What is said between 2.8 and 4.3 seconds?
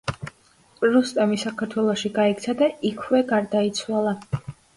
იქვე გარდაიცვალა.